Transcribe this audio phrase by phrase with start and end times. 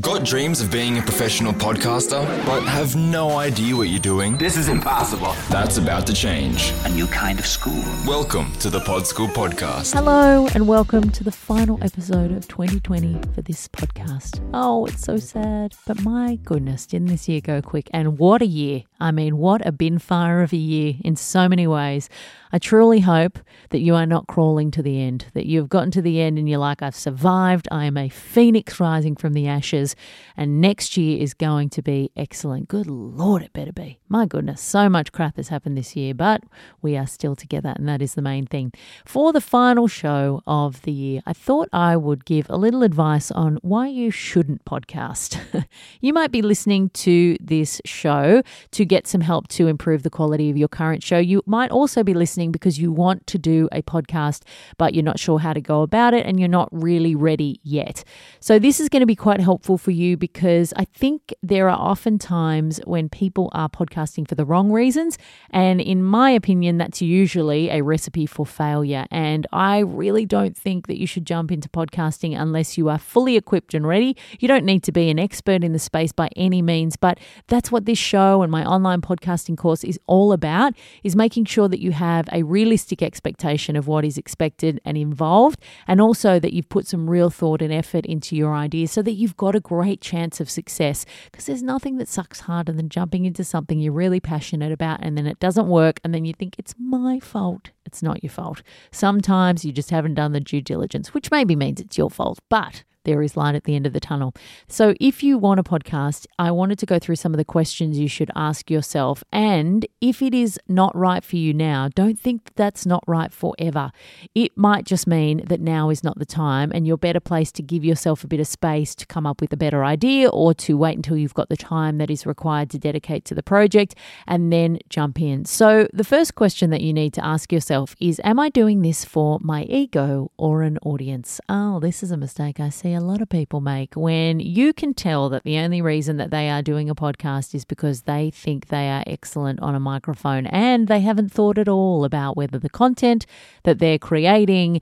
[0.00, 4.38] Got dreams of being a professional podcaster, but have no idea what you're doing?
[4.38, 5.34] This is impossible.
[5.50, 6.72] That's about to change.
[6.86, 7.84] A new kind of school.
[8.06, 9.92] Welcome to the PodSchool Podcast.
[9.92, 14.40] Hello, and welcome to the final episode of 2020 for this podcast.
[14.54, 17.90] Oh, it's so sad, but my goodness, didn't this year go quick?
[17.92, 18.84] And what a year!
[19.02, 22.08] I mean, what a bin fire of a year in so many ways.
[22.54, 23.38] I truly hope
[23.70, 26.46] that you are not crawling to the end, that you've gotten to the end and
[26.46, 29.96] you're like, I've survived, I am a phoenix rising from the ashes,
[30.36, 32.68] and next year is going to be excellent.
[32.68, 33.98] Good Lord, it better be.
[34.06, 36.44] My goodness, so much crap has happened this year, but
[36.82, 38.72] we are still together, and that is the main thing.
[39.06, 43.30] For the final show of the year, I thought I would give a little advice
[43.30, 45.64] on why you shouldn't podcast.
[46.02, 50.50] you might be listening to this show to get some help to improve the quality
[50.50, 51.16] of your current show.
[51.16, 54.42] You might also be listening because you want to do a podcast,
[54.76, 58.04] but you're not sure how to go about it and you're not really ready yet.
[58.38, 61.78] So, this is going to be quite helpful for you because I think there are
[61.92, 65.16] often times when people are podcasting for the wrong reasons.
[65.48, 69.06] And in my opinion, that's usually a recipe for failure.
[69.10, 73.38] And I really don't think that you should jump into podcasting unless you are fully
[73.38, 74.18] equipped and ready.
[74.38, 77.72] You don't need to be an expert in the space by any means, but that's
[77.72, 81.80] what this show and my online podcasting course is all about is making sure that
[81.80, 86.68] you have a realistic expectation of what is expected and involved, and also that you've
[86.68, 90.00] put some real thought and effort into your ideas so that you've got a great
[90.00, 91.04] chance of success.
[91.30, 95.16] Because there's nothing that sucks harder than jumping into something you're really passionate about and
[95.16, 97.70] then it doesn't work, and then you think it's my fault.
[97.84, 98.62] It's not your fault.
[98.90, 102.84] Sometimes you just haven't done the due diligence, which maybe means it's your fault, but
[103.04, 104.34] there is light at the end of the tunnel.
[104.68, 107.98] So, if you want a podcast, I wanted to go through some of the questions
[107.98, 109.24] you should ask yourself.
[109.32, 113.32] And if it is not right for you now, don't think that that's not right
[113.32, 113.90] forever.
[114.34, 117.62] It might just mean that now is not the time, and you're better placed to
[117.62, 120.76] give yourself a bit of space to come up with a better idea or to
[120.76, 123.94] wait until you've got the time that is required to dedicate to the project
[124.26, 125.44] and then jump in.
[125.44, 129.04] So, the first question that you need to ask yourself is Am I doing this
[129.04, 131.40] for my ego or an audience?
[131.48, 134.94] Oh, this is a mistake I see a lot of people make when you can
[134.94, 138.66] tell that the only reason that they are doing a podcast is because they think
[138.66, 142.70] they are excellent on a microphone and they haven't thought at all about whether the
[142.70, 143.26] content
[143.64, 144.80] that they're creating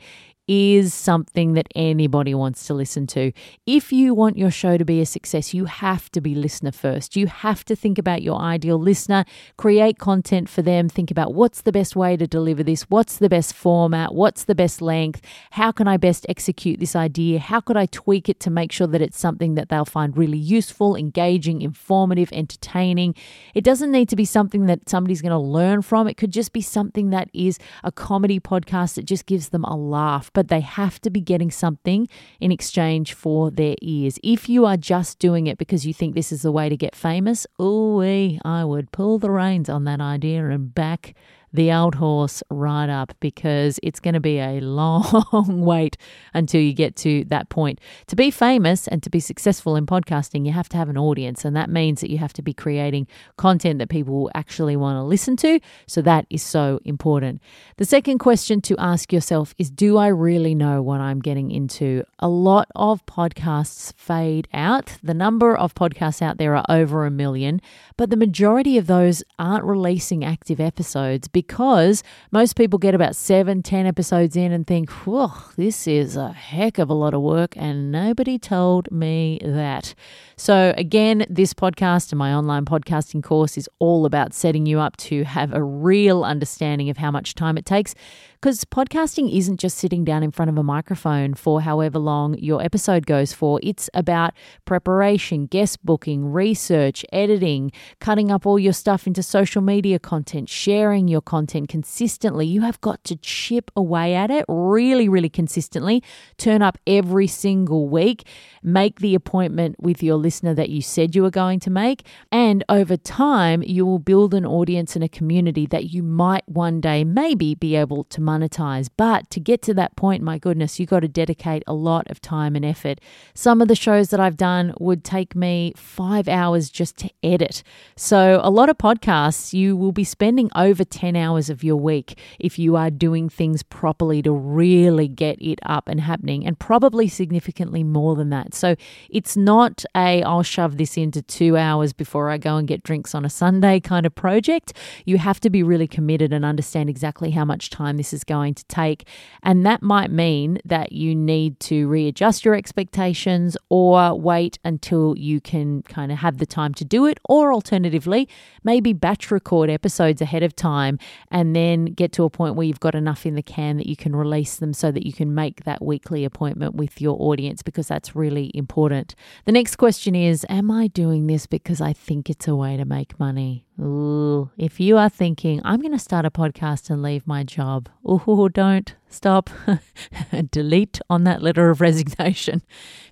[0.53, 3.31] is something that anybody wants to listen to.
[3.67, 7.15] If you want your show to be a success, you have to be listener first.
[7.15, 9.25] You have to think about your ideal listener,
[9.57, 13.29] create content for them, think about what's the best way to deliver this, what's the
[13.29, 15.23] best format, what's the best length,
[15.53, 18.89] how can I best execute this idea, how could I tweak it to make sure
[18.89, 23.15] that it's something that they'll find really useful, engaging, informative, entertaining.
[23.55, 26.09] It doesn't need to be something that somebody's going to learn from.
[26.09, 29.77] It could just be something that is a comedy podcast that just gives them a
[29.77, 30.29] laugh.
[30.40, 32.09] But but they have to be getting something
[32.41, 34.19] in exchange for their ears.
[34.25, 36.97] If you are just doing it because you think this is the way to get
[36.97, 38.01] famous, ooh,
[38.43, 41.15] I would pull the reins on that idea and back
[41.53, 45.97] the old horse right up because it's going to be a long wait
[46.35, 47.81] until you get to that point.
[48.07, 51.45] To be famous and to be successful in podcasting, you have to have an audience,
[51.45, 53.07] and that means that you have to be creating
[53.37, 55.61] content that people will actually want to listen to.
[55.87, 57.41] So that is so important.
[57.77, 62.05] The second question to ask yourself is Do I really know what I'm getting into?
[62.19, 64.97] A lot of podcasts fade out.
[65.03, 67.61] The number of podcasts out there are over a million,
[67.97, 72.03] but the majority of those aren't releasing active episodes because
[72.33, 76.77] most people get about seven, ten episodes in and think, whoa, this is a heck
[76.77, 79.95] of a lot of work, and nobody told me that.
[80.37, 84.99] So, again, this podcast and my online podcasting course is all about setting you up
[84.99, 87.95] to have a real understanding of how much time it takes
[88.41, 92.63] because podcasting isn't just sitting down in front of a microphone for however long your
[92.63, 93.61] episode goes for.
[93.63, 94.33] It's about
[94.65, 101.07] preparation, guest booking, research, editing, cutting up all your stuff into social media content, sharing
[101.07, 102.45] your content consistently.
[102.45, 106.03] You have got to chip away at it really, really consistently.
[106.39, 108.27] Turn up every single week.
[108.65, 112.05] Make the appointment with your listener that you said you were going to make.
[112.33, 116.81] And over time, you will build an audience and a community that you might one
[116.81, 118.89] day maybe be able to monetize.
[118.97, 122.21] But to get to that point, my goodness, you've got to dedicate a lot of
[122.21, 123.01] time and effort.
[123.35, 127.63] Some of the shows that I've done would take me five hours just to edit.
[127.95, 132.19] So, a lot of podcasts, you will be spending over 10 hours of your week
[132.39, 137.07] if you are doing things properly to really get it up and happening, and probably
[137.09, 138.55] significantly more than that.
[138.55, 138.77] So,
[139.09, 143.15] it's not a I'll shove this into two hours before I go and get drinks
[143.15, 144.73] on a Sunday kind of project.
[145.05, 148.55] You have to be really committed and understand exactly how much time this is going
[148.55, 149.07] to take.
[149.43, 155.41] And that might mean that you need to readjust your expectations or wait until you
[155.41, 157.19] can kind of have the time to do it.
[157.25, 158.29] Or alternatively,
[158.65, 160.99] maybe batch record episodes ahead of time
[161.31, 163.97] and then get to a point where you've got enough in the can that you
[163.97, 167.89] can release them so that you can make that weekly appointment with your audience because
[167.89, 169.15] that's really important.
[169.45, 172.85] The next question is Am I doing this because I think it's a way to
[172.85, 173.67] make money?
[173.81, 177.89] Ooh, if you are thinking, I'm going to start a podcast and leave my job,
[178.05, 179.51] ooh, don't stop.
[180.51, 182.63] Delete on that letter of resignation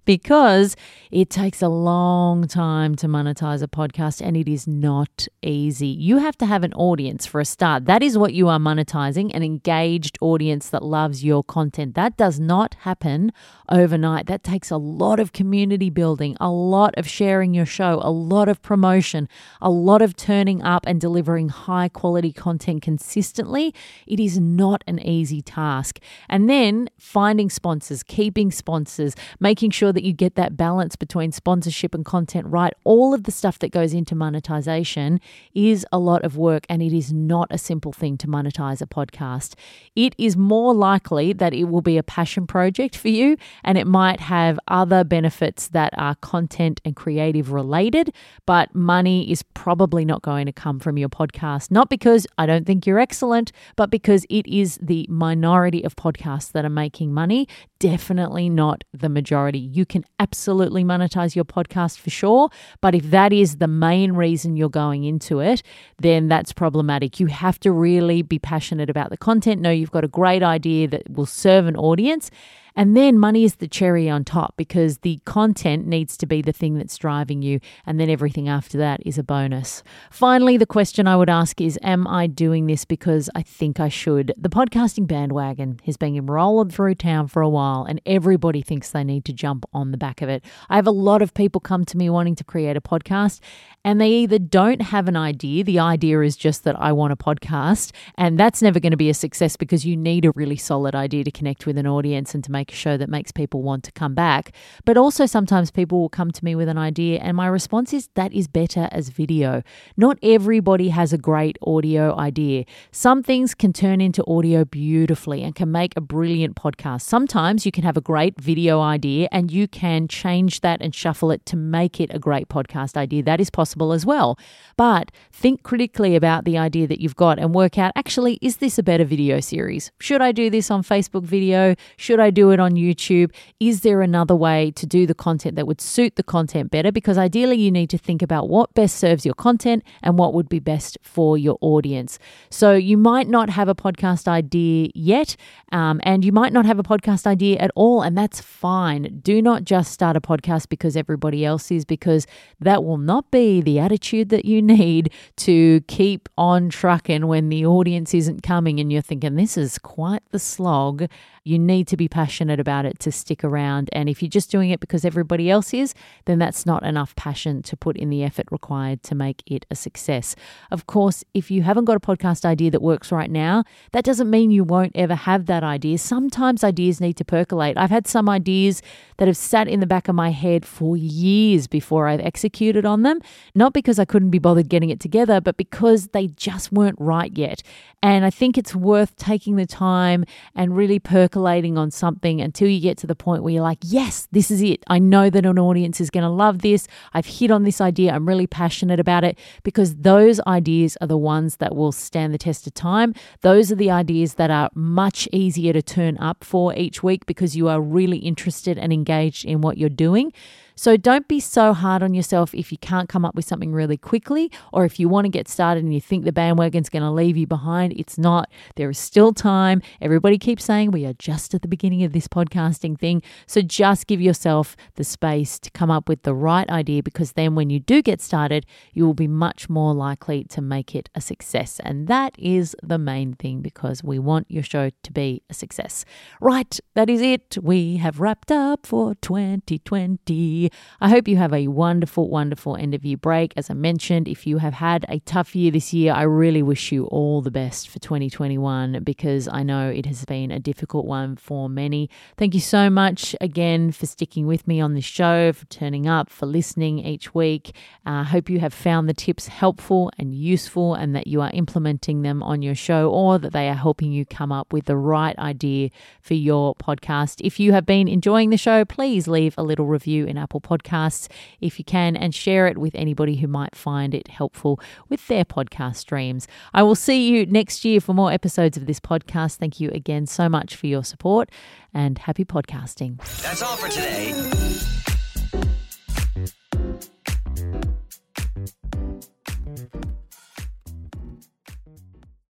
[0.05, 0.75] because
[1.11, 5.89] it takes a long time to monetize a podcast and it is not easy.
[5.89, 7.85] You have to have an audience for a start.
[7.85, 11.95] That is what you are monetizing an engaged audience that loves your content.
[11.95, 13.33] That does not happen
[13.69, 14.27] overnight.
[14.27, 18.49] That takes a lot of community building, a lot of sharing your show, a lot
[18.49, 19.29] of promotion,
[19.61, 23.75] a lot of turning up and delivering high quality content consistently.
[24.07, 25.99] It is not an easy task.
[26.29, 31.95] And then finding sponsors, keeping sponsors, making sure that you get that balance between sponsorship
[31.95, 32.73] and content right.
[32.85, 35.21] All of the stuff that goes into monetization
[35.55, 38.87] is a lot of work and it is not a simple thing to monetize a
[38.87, 39.55] podcast.
[39.95, 43.87] It is more likely that it will be a passion project for you and it
[43.87, 48.13] might have other benefits that are content and creative related,
[48.47, 51.71] but money is probably not going to come from your podcast.
[51.71, 56.53] Not because I don't think you're excellent, but because it is the minority of podcasts
[56.53, 57.49] that are making money,
[57.79, 59.59] definitely not the majority.
[59.59, 62.51] You can absolutely monetize your podcast for sure,
[62.81, 65.63] but if that is the main reason you're going into it,
[65.99, 67.21] then that's problematic.
[67.21, 70.89] You have to really be passionate about the content, know you've got a great idea
[70.89, 72.31] that will serve an audience
[72.79, 76.53] and then money is the cherry on top because the content needs to be the
[76.53, 77.59] thing that's driving you.
[77.85, 79.83] And then everything after that is a bonus.
[80.13, 83.89] Finally, the question I would ask is Am I doing this because I think I
[83.89, 84.33] should?
[84.39, 89.03] The podcasting bandwagon has been rolling through town for a while, and everybody thinks they
[89.03, 90.45] need to jump on the back of it.
[90.71, 93.41] I have a lot of people come to me wanting to create a podcast,
[93.85, 97.17] and they either don't have an idea, the idea is just that I want a
[97.17, 100.95] podcast, and that's never going to be a success because you need a really solid
[100.95, 103.85] idea to connect with an audience and to make a show that makes people want
[103.85, 104.53] to come back.
[104.85, 108.09] But also, sometimes people will come to me with an idea, and my response is
[108.15, 109.63] that is better as video.
[109.97, 112.65] Not everybody has a great audio idea.
[112.93, 117.03] Some things can turn into audio beautifully and can make a brilliant podcast.
[117.03, 121.31] Sometimes you can have a great video idea and you can change that and shuffle
[121.31, 123.23] it to make it a great podcast idea.
[123.23, 124.39] That is possible as well.
[124.77, 128.79] But think critically about the idea that you've got and work out actually, is this
[128.79, 129.91] a better video series?
[130.01, 131.75] Should I do this on Facebook video?
[131.97, 133.33] Should I do it on YouTube?
[133.61, 136.93] Is there another way to do the content that would suit the content better?
[136.93, 140.49] Because ideally, you need to think about what best serves your content and what would
[140.49, 142.19] be best for your audience.
[142.51, 145.37] So you might not have a podcast idea yet,
[145.73, 149.21] um, and you might not have a podcast idea at all, and that's fine.
[149.23, 152.27] Do not just start a podcast because everybody else is, because
[152.61, 157.65] that will not be the attitude that you need to keep on trucking when the
[157.67, 161.07] audience isn't coming and you're thinking, this is quite the slog.
[161.49, 163.89] You need to be passionate about it to stick around.
[163.95, 165.95] And if you're just doing it because everybody else is,
[166.27, 169.75] then that's not enough passion to put in the effort required to make it a
[169.75, 170.37] success.
[170.71, 174.29] Of course, if you haven't got a podcast idea that works right now, that doesn't
[174.29, 175.97] mean you won't ever have that idea.
[175.97, 177.79] Sometimes ideas need to percolate.
[177.79, 178.83] I've had some ideas
[179.17, 183.05] that have sat in the back of my head for years before I've executed on
[183.05, 183.21] them,
[183.55, 187.33] not because I couldn't be bothered getting it together, but because they just weren't right
[187.35, 187.63] yet.
[188.03, 192.81] And I think it's worth taking the time and really percolating on something until you
[192.81, 194.83] get to the point where you're like, yes, this is it.
[194.89, 196.87] I know that an audience is going to love this.
[197.15, 198.13] I've hit on this idea.
[198.13, 202.39] I'm really passionate about it because those ideas are the ones that will stand the
[202.39, 203.15] test of time.
[203.43, 207.57] Those are the ideas that are much easier to turn up for each week because
[207.57, 210.33] you are really interested and engaged in what you're doing.
[210.79, 213.97] So don't be so hard on yourself if you can't come up with something really
[213.97, 217.11] quickly, or if you want to get started and you think the bandwagon's going to
[217.11, 217.95] leave you behind.
[217.95, 218.49] It's not.
[218.77, 219.83] There is still time.
[220.01, 223.23] Everybody keeps saying we are just at the beginning of this podcasting thing.
[223.49, 227.57] So just give yourself the space to come up with the right idea because then
[227.57, 231.21] when you do get started, you will be much more likely to make it a
[231.21, 231.81] success.
[231.83, 236.05] And that is the main thing because we want your show to be a success.
[236.41, 237.59] Right, that is it.
[237.61, 240.68] We have wrapped up for 2020.
[241.01, 243.53] I hope you have a wonderful, wonderful end of year break.
[243.57, 246.93] As I mentioned, if you have had a tough year this year, I really wish
[246.93, 251.37] you all the best for 2021 because I know it has been a difficult one
[251.37, 252.11] for many.
[252.37, 256.31] Thank you so much again for sticking with me on this show, for turning up,
[256.31, 257.75] for listening each week.
[258.05, 261.51] I uh, hope you have found the tips helpful and useful and that you are
[261.53, 264.97] implementing them on your show or that they are helping you come up with the
[264.97, 267.41] right idea for your podcast.
[267.41, 271.29] If you have been enjoying the show, please leave a little review in Apple Podcasts
[271.61, 275.45] if you can and share it with anybody who might find it helpful with their
[275.45, 276.47] podcast streams.
[276.75, 279.57] I will see you next year for more episodes of this podcast.
[279.57, 281.51] Thank you again so much for your support
[281.95, 283.19] and happy podcasting.
[283.43, 284.98] That's all for today.